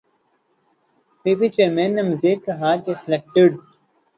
پی 1.25 1.31
P 1.39 1.47
chairman 1.55 1.89
نے 1.95 2.01
مزید 2.09 2.37
کہا 2.45 2.71
کہ 2.83 2.91
سلیکٹڈ 3.01 3.51